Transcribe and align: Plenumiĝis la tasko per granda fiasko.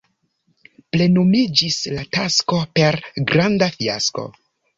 Plenumiĝis 0.95 1.77
la 1.99 2.07
tasko 2.17 2.63
per 2.79 2.99
granda 3.35 3.71
fiasko. 3.79 4.27